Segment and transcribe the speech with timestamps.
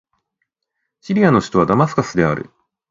[1.01, 2.49] シリアの首都はダマスカスである